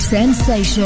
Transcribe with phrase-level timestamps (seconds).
[0.00, 0.84] Sensation.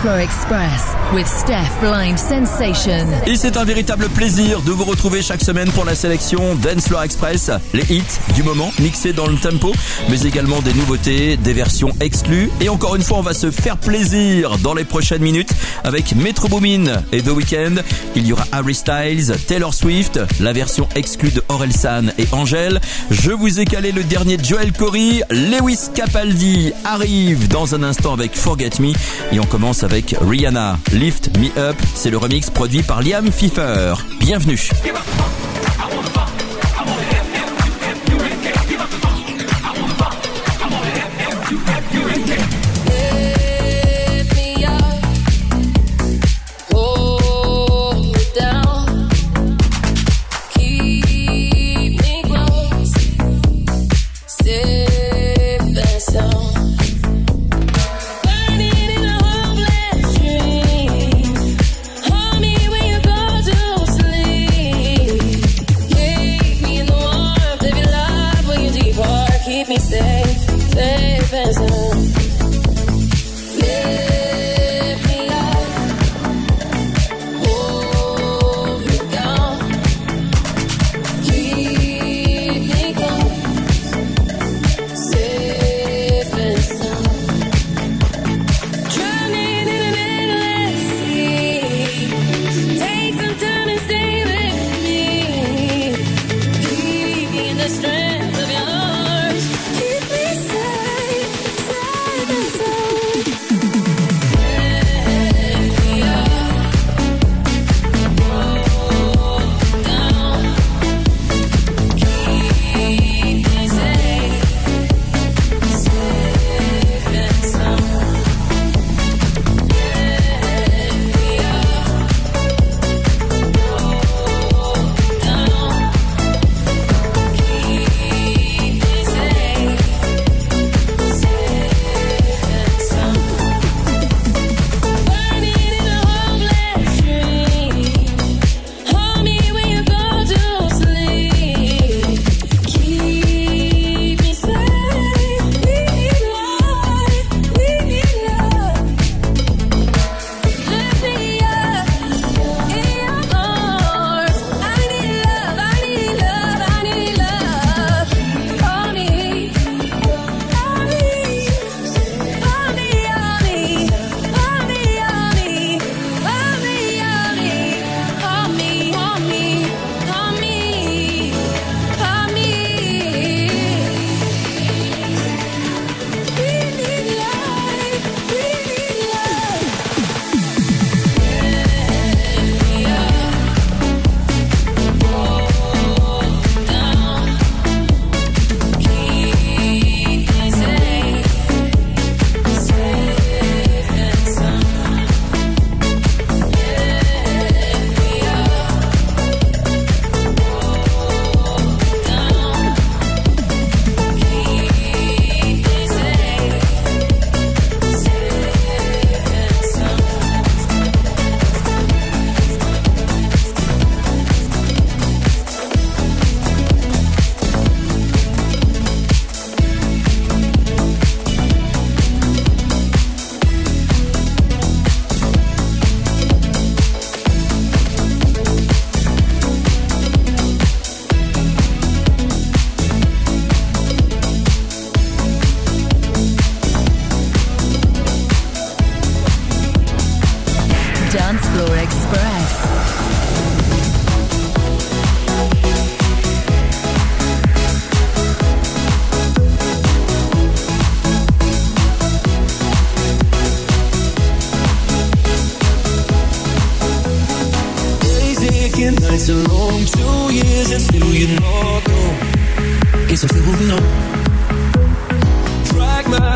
[0.00, 3.06] Floor Express with Steph Blind Sensation.
[3.26, 7.02] Et c'est un véritable plaisir de vous retrouver chaque semaine pour la sélection Dance Floor
[7.02, 8.02] Express, les hits
[8.34, 9.72] du moment mixés dans le tempo,
[10.08, 12.50] mais également des nouveautés, des versions exclues.
[12.60, 15.50] Et encore une fois, on va se faire plaisir dans les prochaines minutes
[15.84, 17.82] avec Metro Boomin et The Weeknd.
[18.14, 22.80] Il y aura Harry Styles, Taylor Swift, la version exclue de Orelsan et Angèle.
[23.10, 28.36] Je vous ai calé le dernier Joel Corey, Lewis Capaldi arrive dans un instant avec
[28.36, 28.92] Forget Me
[29.32, 31.76] et on commence avec Rihanna, Lift Me Up.
[31.94, 33.94] C'est le remix produit par Liam Pfeiffer.
[34.18, 34.68] Bienvenue.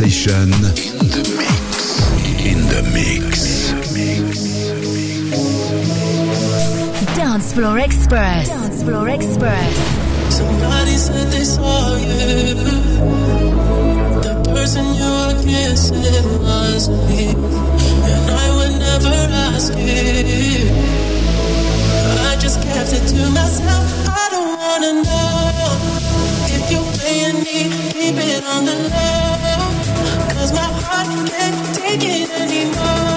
[0.00, 0.48] Sensation.
[0.48, 2.32] In the mix.
[2.40, 3.70] In the mix.
[7.16, 8.48] Dance Floor Express.
[8.48, 9.76] Dance Floor Express.
[10.34, 12.54] Somebody said they saw you.
[14.24, 17.34] The person you were kissing was me.
[18.08, 19.16] And I would never
[19.52, 20.64] ask you.
[22.30, 24.08] I just kept it to myself.
[24.08, 25.76] I don't wanna know.
[26.56, 29.79] If you're playing me, keep it on the low.
[30.40, 33.09] Cause my heart can't take it anymore.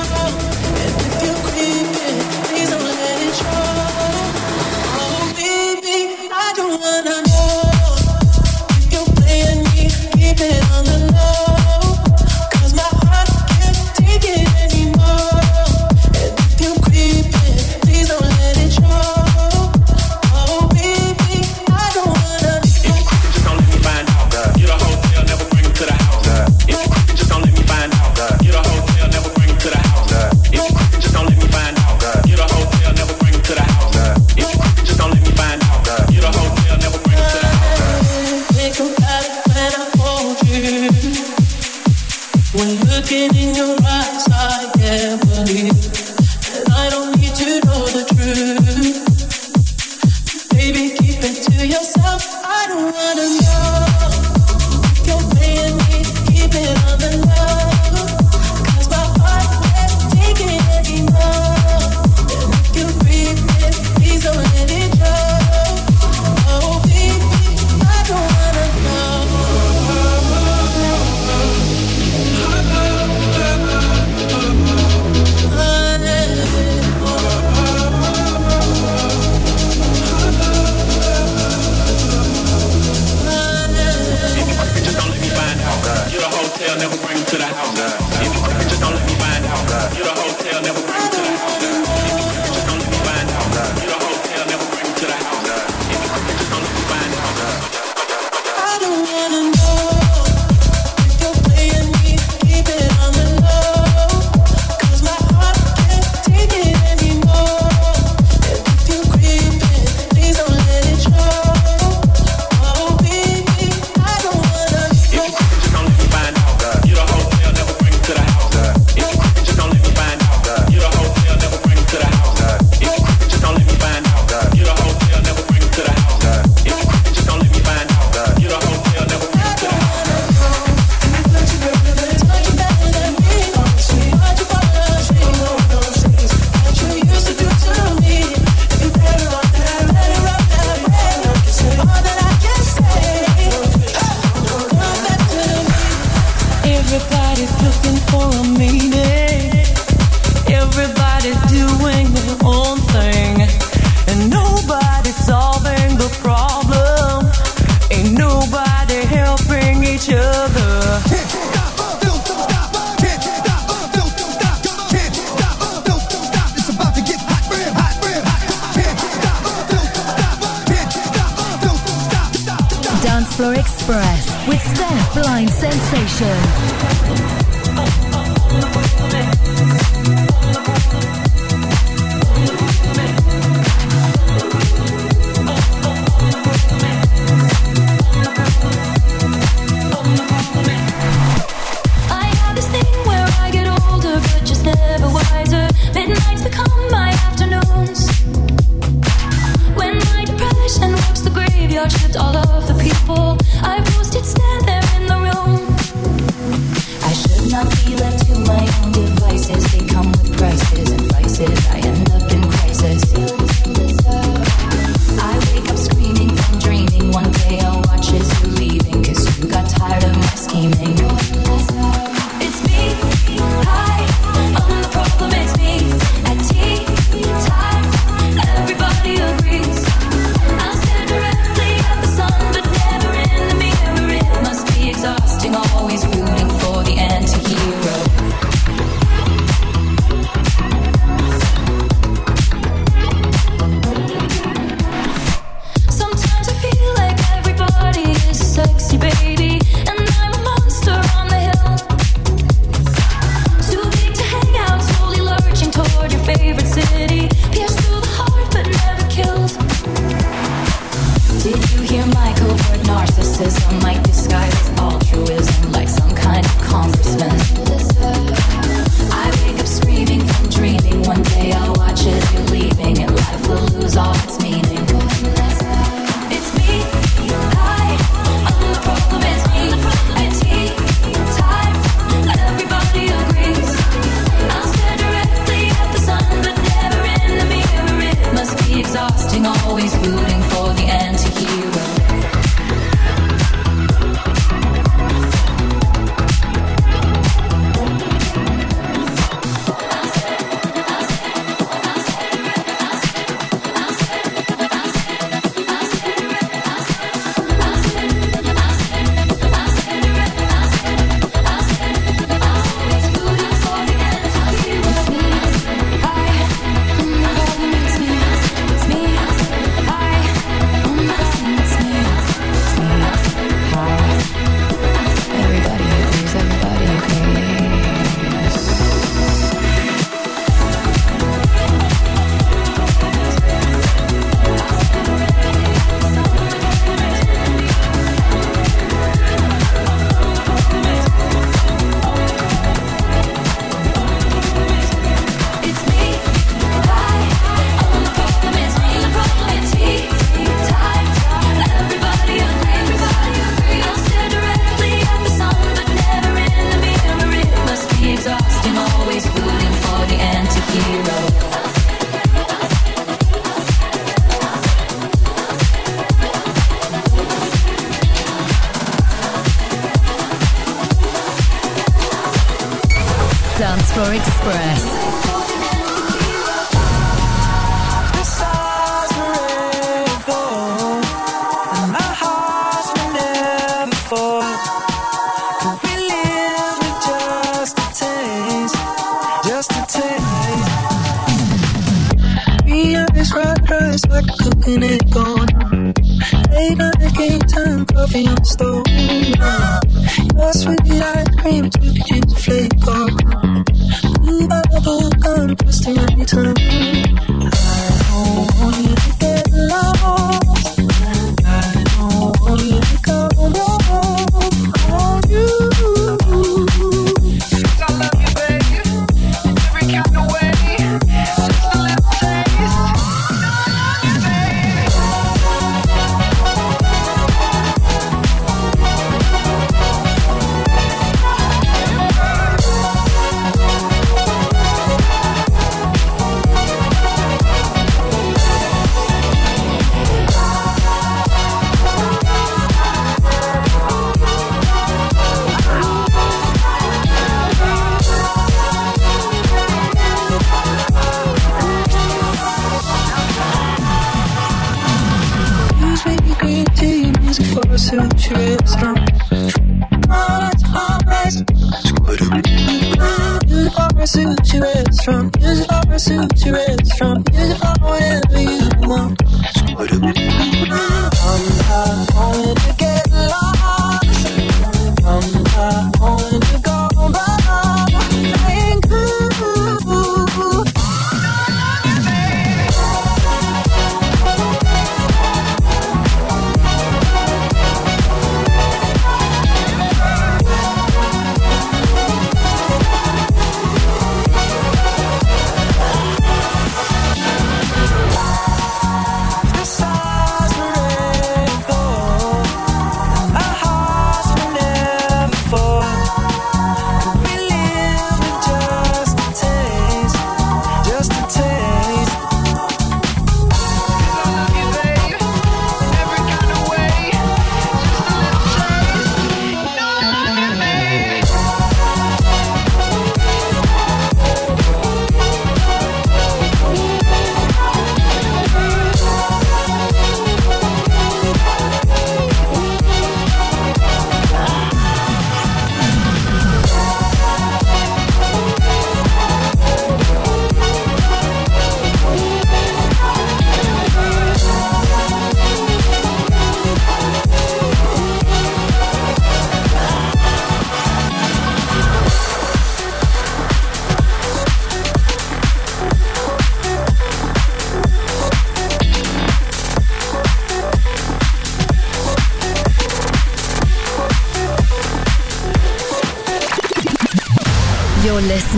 [207.86, 209.64] be left to my own devices.
[209.72, 211.68] They come with prices and vices.
[211.68, 211.83] I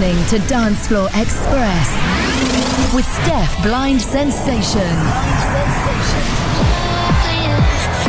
[0.06, 1.88] listening to Dance Floor Express
[2.94, 4.82] with Steph Blind Sensation.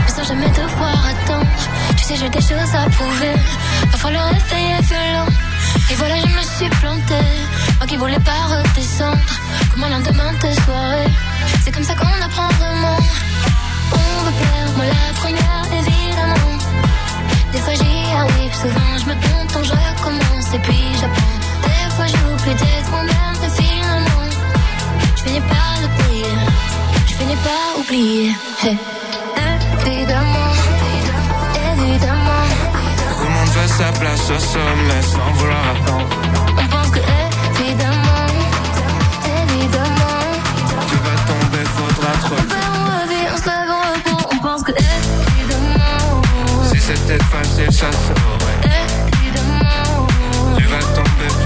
[0.04, 1.46] Mais sans jamais attendre.
[1.96, 3.34] Tu sais, j'ai des choses à prouver.
[3.90, 4.92] Parfois le réveil est.
[5.90, 7.30] Et voilà, je me suis plantée.
[7.78, 9.18] Moi qui voulais pas redescendre.
[9.72, 11.10] Comme un lendemain de soirée.
[11.64, 12.98] C'est comme ça qu'on apprend vraiment.
[13.92, 16.58] On plaire, moi la première, évidemment.
[17.52, 19.14] Des fois j'y arrive, souvent je me
[19.54, 21.35] donc je recommence et puis j'apprends.
[21.96, 24.28] Des fois j'oublie d'être moi-même, mais finalement,
[25.16, 26.26] je finis par l'oublier.
[27.06, 28.32] Je finis par oublier.
[28.62, 28.76] Hey.
[29.86, 30.52] Évidemment,
[31.72, 32.44] évidemment,
[33.18, 36.06] Tout le monde veut sa place au sommet sans vouloir attendre.
[36.58, 36.98] on pense que
[37.60, 38.26] évidemment,
[39.48, 40.20] évidemment,
[40.88, 42.66] Tu vas tomber, faudra trop.
[46.78, 48.60] c'était facile, ça saurait.
[49.18, 50.06] évidemment,
[50.56, 51.45] Tu vas tomber,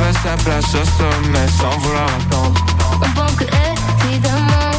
[0.00, 2.60] Veut sa place au sommet sans vouloir attendre.
[3.02, 4.72] on pense que évidemment,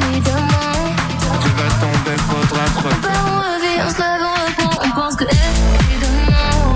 [0.00, 0.94] évidemment,
[1.42, 2.88] Tu vas tomber, faudra on trop.
[2.88, 6.74] perd, on revient, on se lève, on reprend, on pense que évidemment,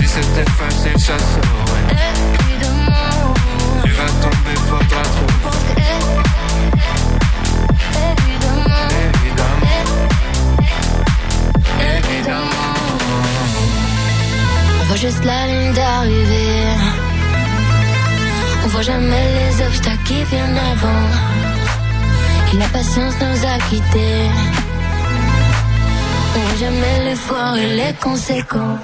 [0.00, 1.61] Si c'était facile, ça saurait.
[15.02, 16.62] Juste la ligne d'arrivée.
[18.64, 21.04] On voit jamais les obstacles qui viennent avant.
[22.52, 24.30] Et la patience nous a quittés.
[26.36, 28.78] On voit jamais l'effort et les conséquences.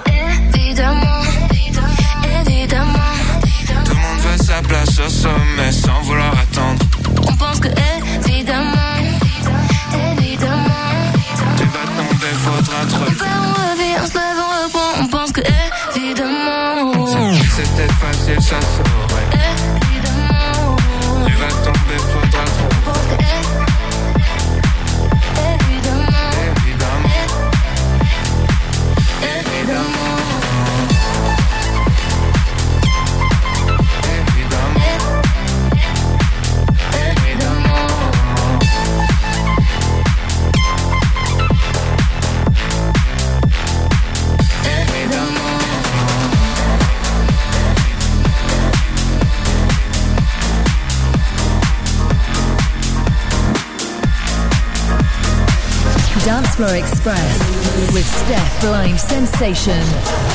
[0.57, 1.23] Évidemment,
[2.47, 3.13] évidemment,
[3.85, 6.85] Tout le monde veut sa place au sommet sans vouloir attendre.
[7.29, 7.69] on pense que
[8.27, 8.97] évidemment,
[10.19, 10.85] évidemment,
[11.59, 15.78] Tu vas tomber, faudra on revient, on se lève, on reprend, on pense que évidemment,
[17.79, 19.29] C'était facile, ça saurait.
[19.93, 20.75] évidemment,
[21.25, 22.68] Tu vas tomber, faudra trop.
[56.59, 57.39] Floor Express
[57.93, 60.28] with Steph Blind Sensation.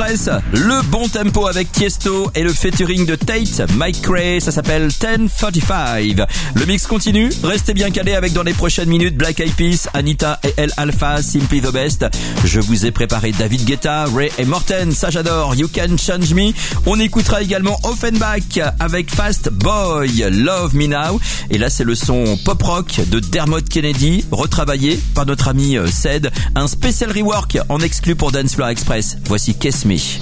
[0.00, 6.16] Le bon tempo avec Tiesto et le featuring de Tate, Mike Cray, ça s'appelle 1035.
[6.54, 10.40] Le mix continue, restez bien calés avec dans les prochaines minutes Black Eyed Peas, Anita
[10.42, 12.06] et El Alpha, Simply the Best.
[12.44, 16.52] Je vous ai préparé David Guetta, Ray et Morten, ça j'adore, You Can Change Me.
[16.86, 21.20] On écoutera également Offenbach avec Fast Boy, Love Me Now.
[21.50, 25.86] Et là c'est le son pop rock de Dermot Kennedy, retravaillé par notre ami euh,
[25.88, 29.18] Ced, un spécial rework en exclu pour Dancefloor Express.
[29.26, 30.20] Voici Kiss mich.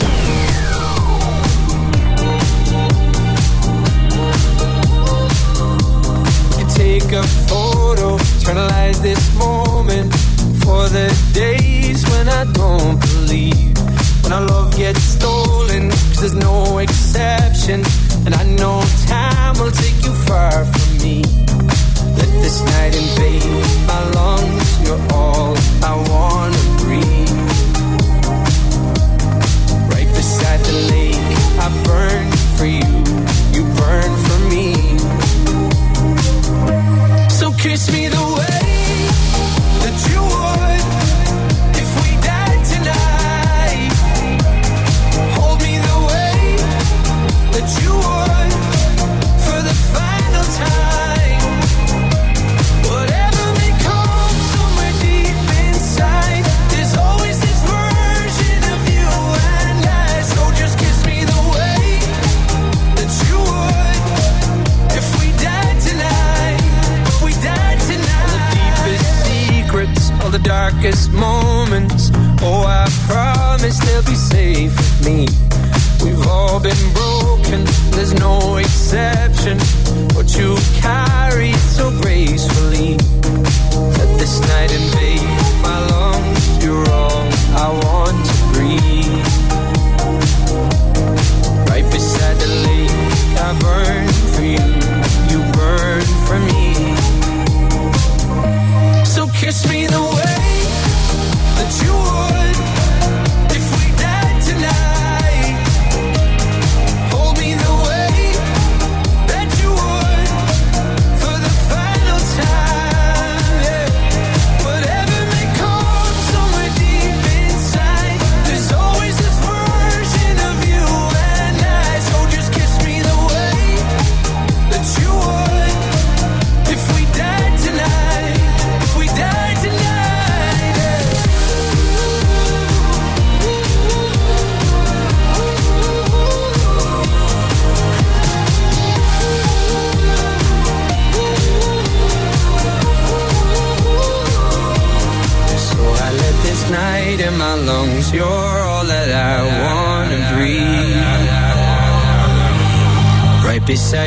[6.74, 10.14] Take a photo, internalize this moment
[10.62, 13.76] for the days when I don't believe.
[14.22, 17.82] When our love gets stolen, cause there's no exception.
[18.24, 21.37] And I know time will take you far from me.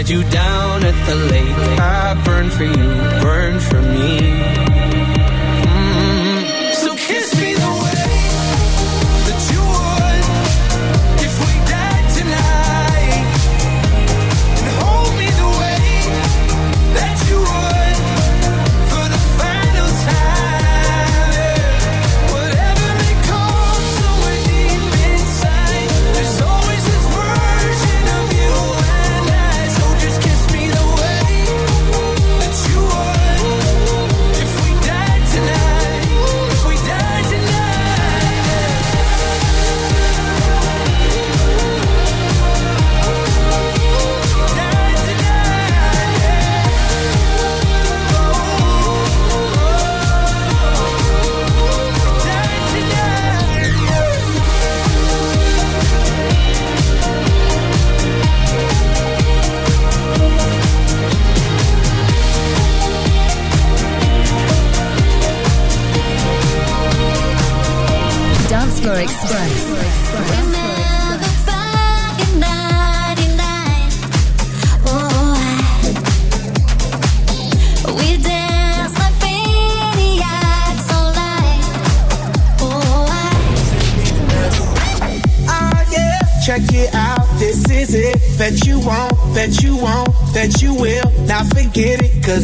[0.10, 1.41] you down at the lake.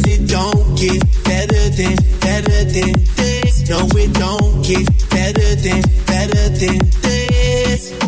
[0.08, 3.68] it don't get better than, better than this.
[3.68, 8.07] No, it don't get better than, better than this.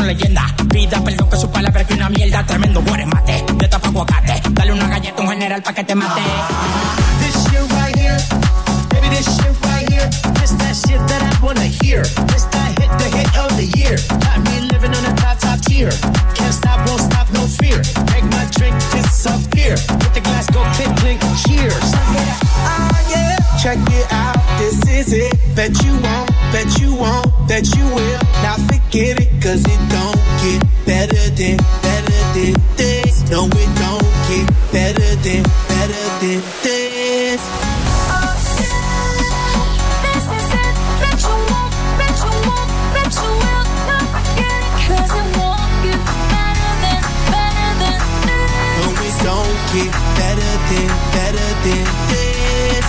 [0.00, 0.52] Son leyendas.
[0.70, 2.44] Pida perdón que su palabra que una mierda.
[2.44, 4.42] Tremendo mate de tapa aguacate.
[4.50, 6.22] Dale una galleta a un general pa' que te mate.
[7.20, 8.18] This shit right here,
[8.90, 10.08] baby, this shit right here.
[10.40, 12.02] This that shit that I wanna hear.
[12.30, 13.96] This that hit, the hit of the year.
[14.24, 15.90] Got me living on a top, top tier.
[16.34, 17.78] Can't stop, won't stop, no fear.
[18.12, 19.76] Make my drink disappear.
[20.02, 21.86] Hit the glass, go clink, clink, cheers.
[22.64, 23.36] Ah, yeah.
[23.62, 25.34] Check it out, this is it.
[25.54, 26.19] Bet you won't,
[34.30, 37.42] get better than, better than this.
[41.02, 44.74] Bet you won't, bet you won't, bet you will not forget it.
[44.86, 45.98] It won't get
[46.30, 47.02] better than,
[47.34, 48.46] better than this.
[48.78, 52.86] No, it don't get better than, better than this.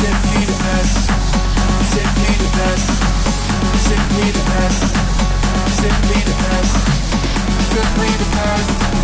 [0.00, 0.96] Simply the best,
[1.92, 2.88] simply the best,
[3.84, 4.82] simply the best,
[5.76, 6.74] simply the best,
[7.68, 9.03] simply the best.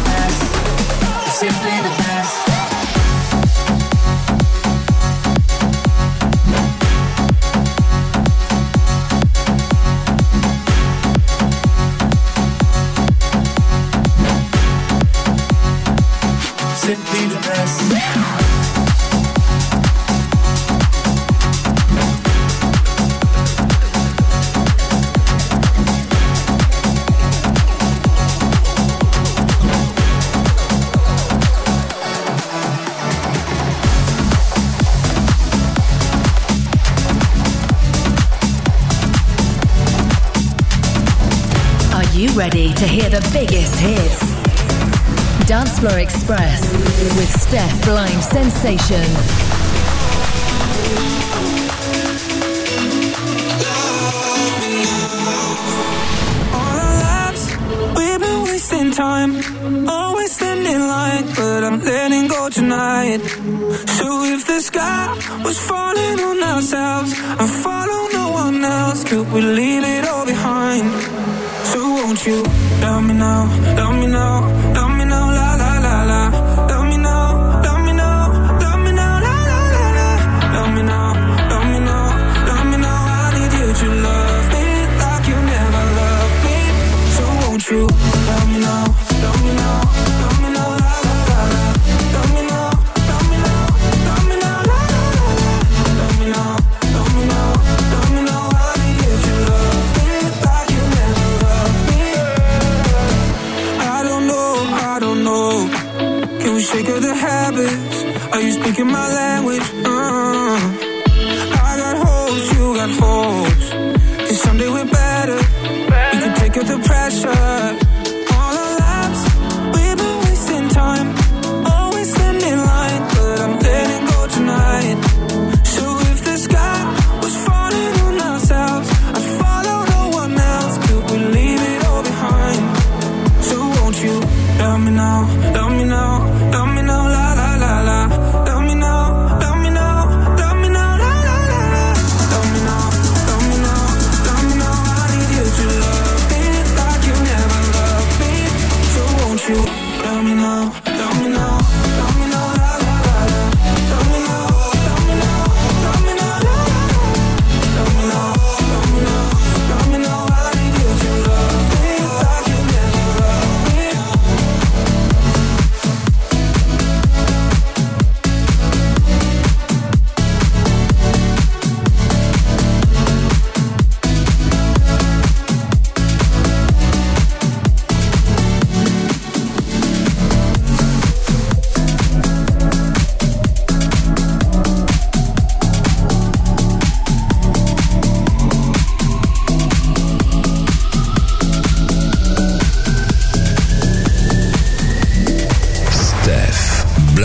[42.81, 44.21] to hear the biggest hits?
[45.47, 46.73] Dance Floor Express
[47.15, 49.05] with Steph Blind Sensation.
[57.95, 59.87] We've been wasting time.
[59.87, 63.19] Always standing in line, but I'm letting go tonight.
[63.97, 69.41] So if the sky was falling on ourselves and follow no one else, could we
[69.41, 70.20] leave it all
[72.25, 72.43] you.
[72.81, 73.45] Love me now,
[73.77, 74.60] love me now,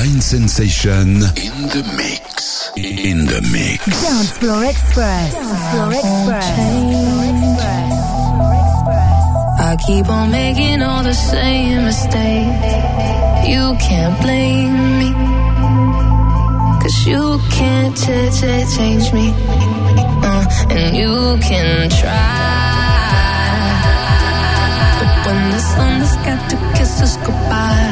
[0.07, 2.71] Sensation in the mix.
[2.77, 3.85] In the mix.
[4.03, 5.35] Dance Floor Express.
[5.35, 6.53] Dance Floor Express.
[9.59, 13.49] I keep on making all the same mistakes.
[13.51, 15.11] You can't blame me.
[16.83, 19.35] Cause you can't ch- ch- change me.
[20.23, 22.55] Uh, and you can try.
[25.01, 27.86] But when the sun has got to kiss us goodbye,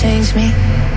[0.00, 0.93] change me.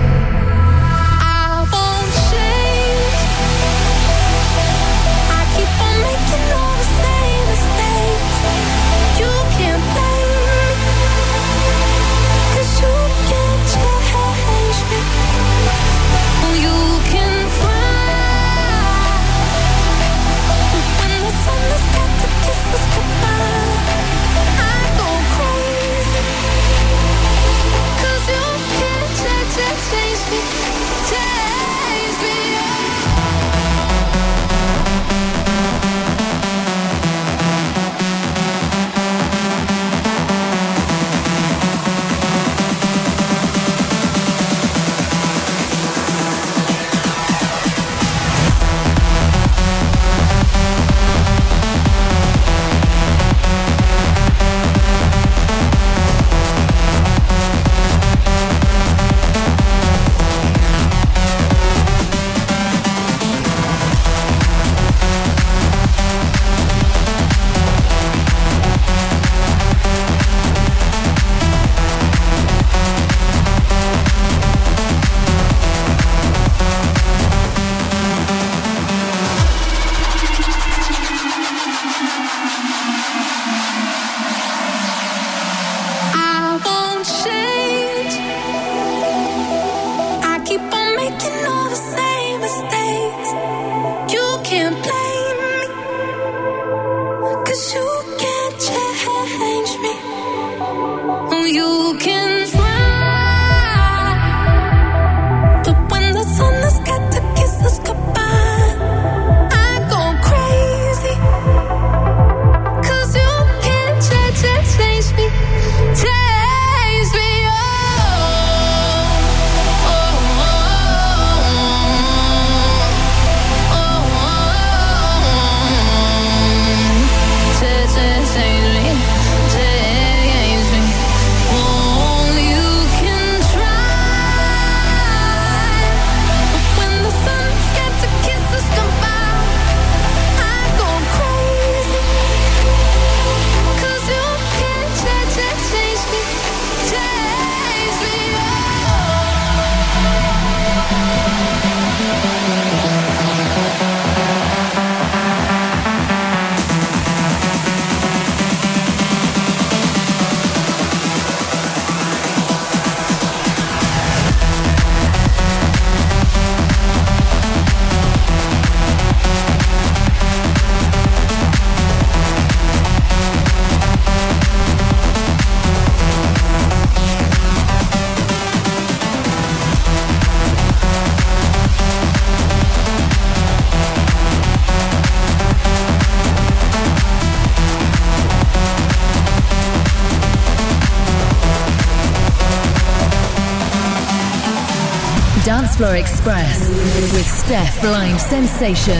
[195.78, 196.68] Floor Express
[197.14, 198.98] with Steph Blind Sensation.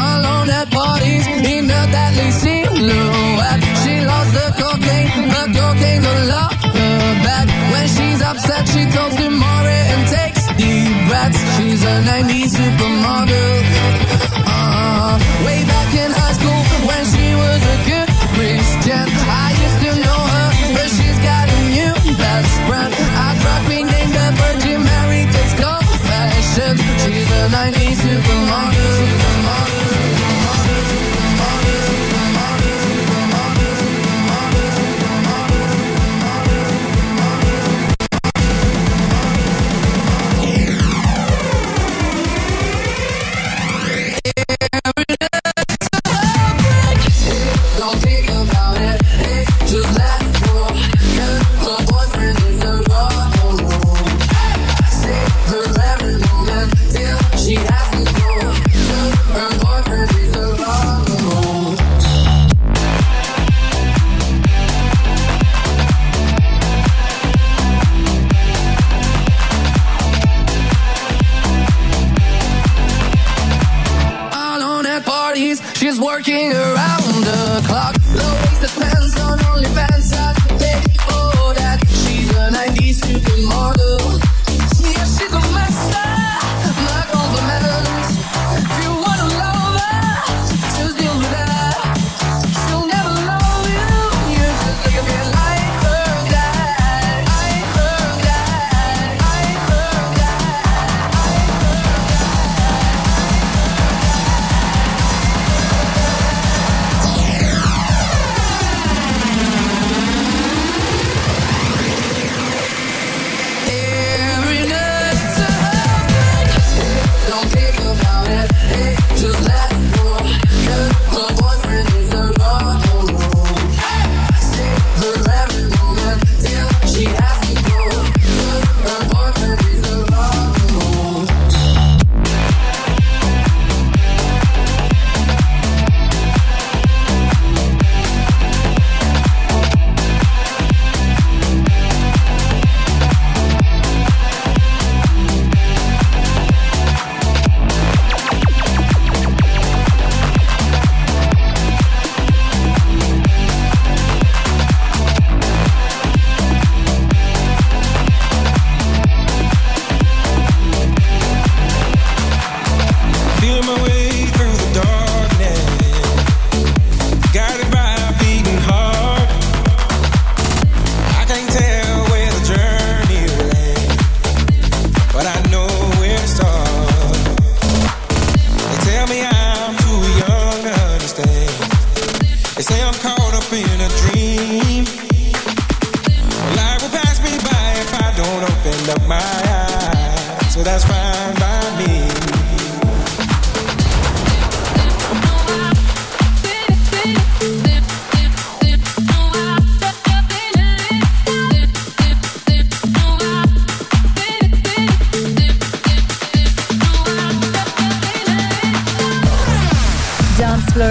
[0.00, 3.60] alone at parties in a deadly silhouette.
[3.84, 7.48] She loves the cocaine, but cocaine don't love her back.
[7.72, 11.40] When she's upset, she talks to Maury and takes deep breaths.
[11.58, 13.60] She's a 90s supermodel.
[14.48, 17.99] Uh, way back in high school when she was a good
[26.54, 29.39] cents, the she's a 90s supermodel.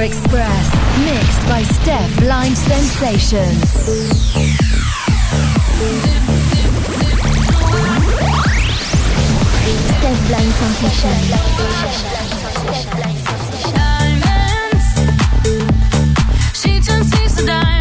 [0.10, 0.68] Express,
[1.06, 3.62] mixed by Steph Blind Sensations.
[9.86, 11.30] Steph Blind Sensations.
[13.76, 14.86] Diamonds,
[16.60, 17.79] she turns leaves to diamonds.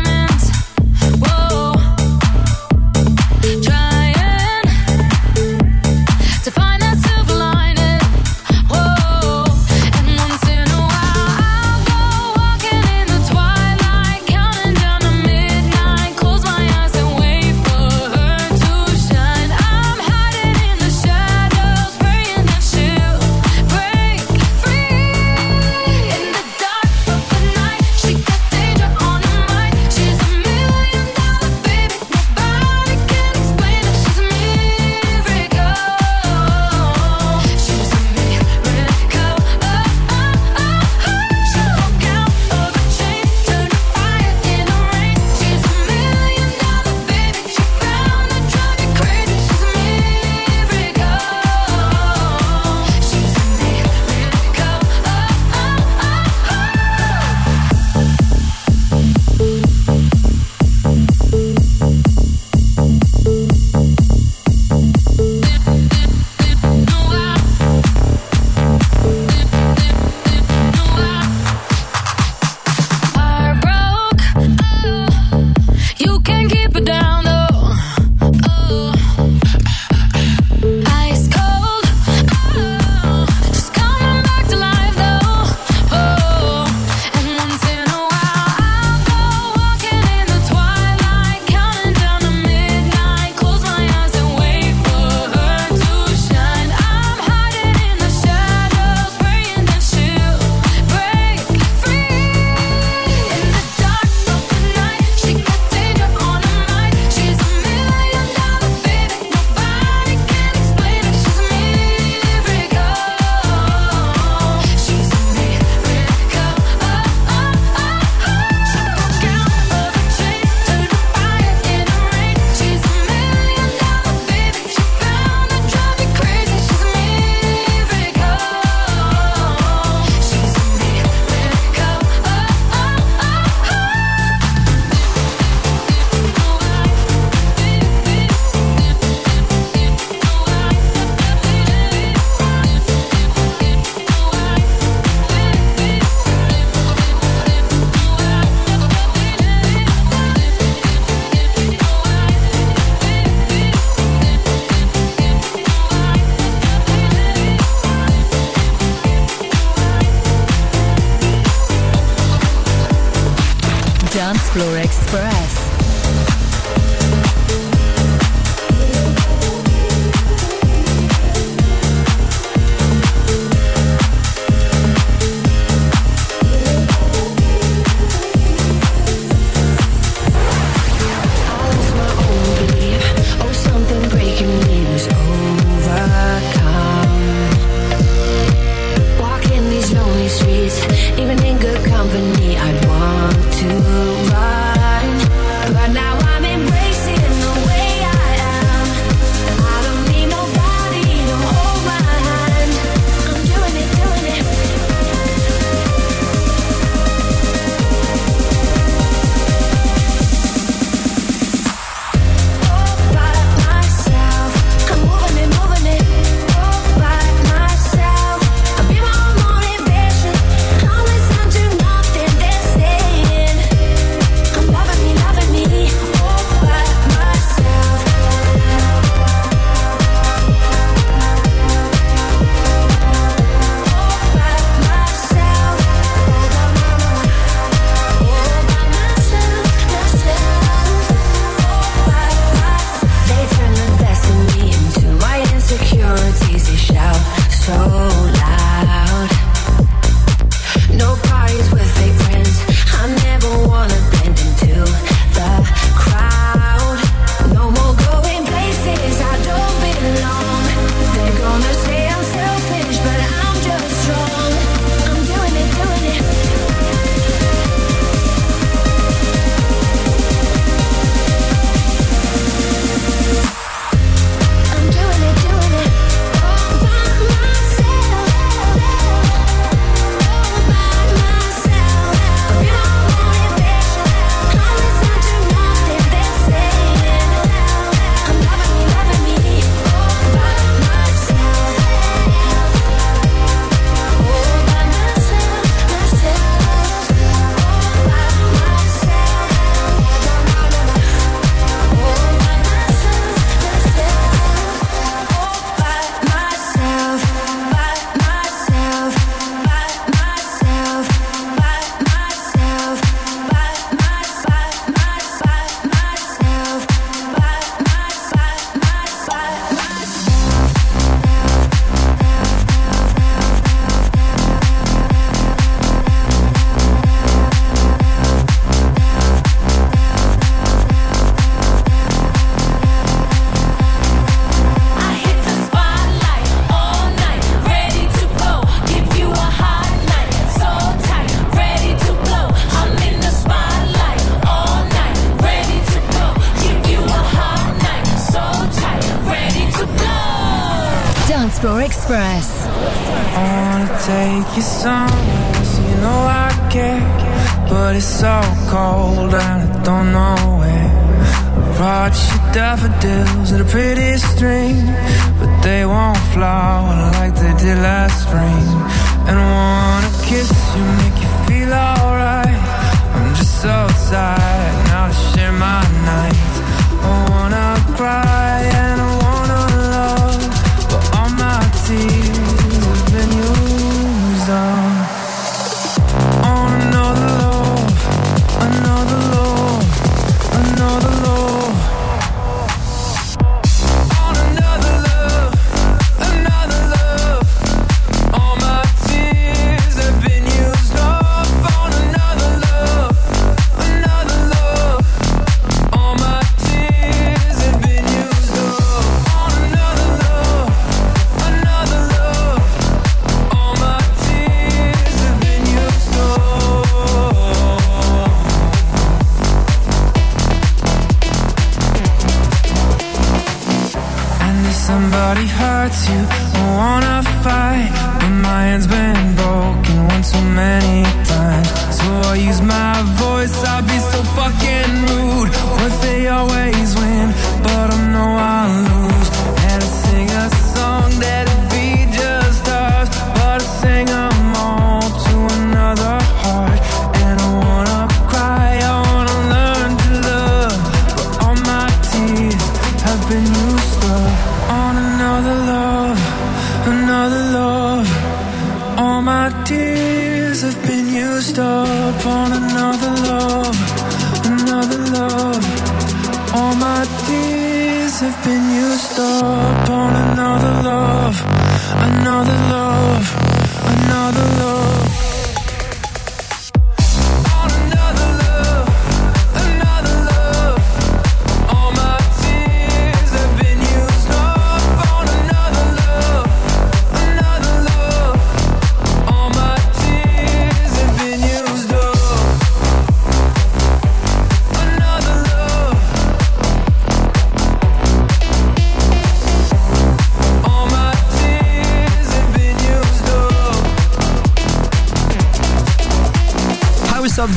[426.77, 427.91] wanna fight
[428.21, 431.69] But my hand's been broken one too many times.
[431.99, 432.95] So I use my
[433.25, 435.51] voice, I'll be so fucking rude.
[435.79, 437.08] But they always win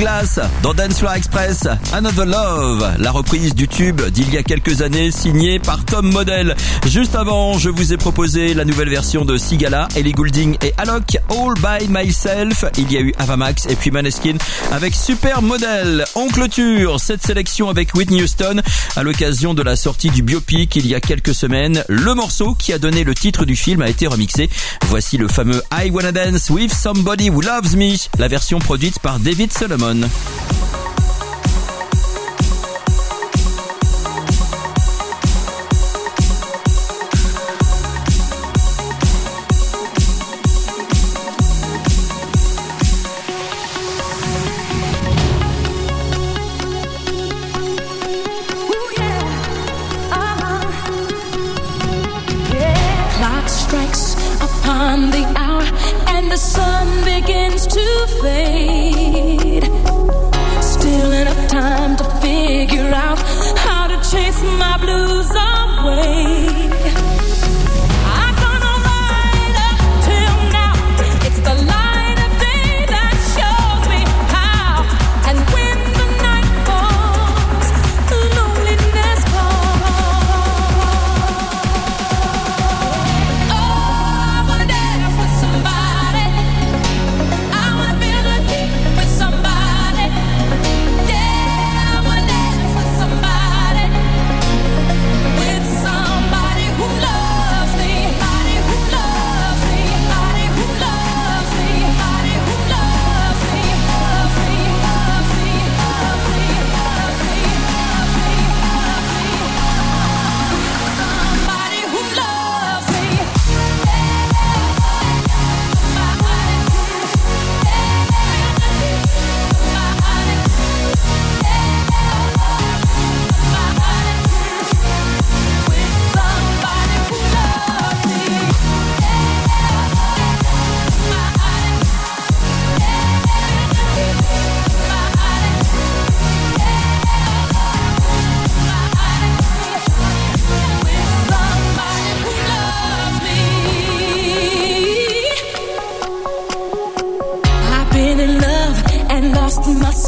[0.01, 4.81] Glass dans Dance Floor Express, Another Love, la reprise du tube d'il y a quelques
[4.81, 6.55] années signée par Tom Model.
[6.87, 11.17] Juste avant, je vous ai proposé la nouvelle version de Sigala, Ellie Goulding et Alok,
[11.29, 12.65] All By Myself.
[12.79, 14.37] Il y a eu Avamax et puis Maneskin
[14.71, 16.05] avec Super Model.
[16.15, 18.61] En clôture, cette sélection avec Whitney Houston
[18.95, 21.83] à l'occasion de la sortie du biopic il y a quelques semaines.
[21.87, 24.49] Le morceau qui a donné le titre du film a été remixé.
[24.87, 29.19] Voici le fameux I Wanna Dance With Somebody Who Loves Me, la version produite par
[29.19, 29.90] David Solomon.
[29.91, 30.09] Garonne.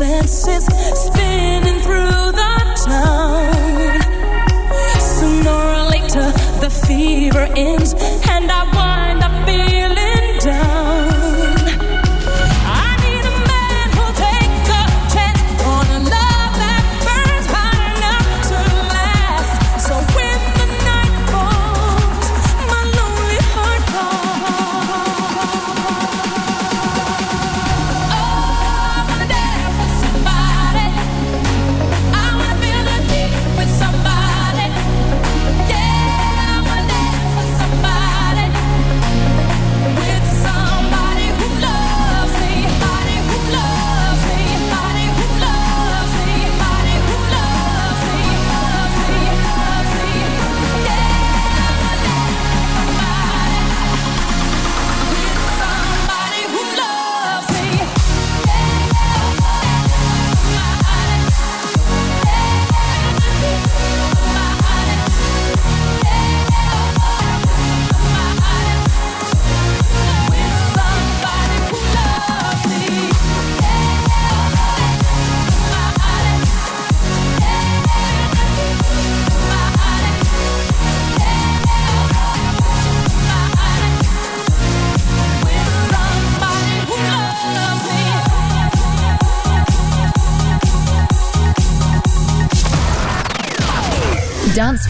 [0.03, 0.65] Senses,
[1.05, 4.01] spinning through the town.
[4.99, 6.27] Sooner or later,
[6.59, 7.93] the fever ends,
[8.29, 8.62] and I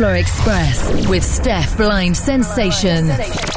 [0.04, 3.53] Floor Express with Steph Blind Sensation.